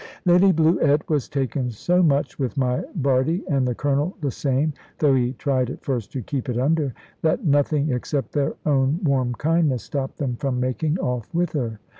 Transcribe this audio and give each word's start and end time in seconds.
Lady 0.25 0.51
Bluett 0.51 1.07
was 1.11 1.29
taken 1.29 1.69
so 1.69 2.01
much 2.01 2.39
with 2.39 2.57
my 2.57 2.83
Bardie, 2.95 3.43
and 3.47 3.67
the 3.67 3.75
Colonel 3.75 4.17
the 4.19 4.31
same 4.31 4.73
though 4.97 5.13
he 5.13 5.33
tried 5.33 5.69
at 5.69 5.85
first 5.85 6.11
to 6.13 6.23
keep 6.23 6.49
it 6.49 6.57
under 6.57 6.91
that 7.21 7.45
nothing 7.45 7.91
except 7.91 8.31
their 8.31 8.55
own 8.65 8.99
warm 9.03 9.35
kindness 9.35 9.83
stopped 9.83 10.17
them 10.17 10.35
from 10.37 10.59
making 10.59 10.97
off 10.97 11.31
with 11.35 11.51
her. 11.53 11.79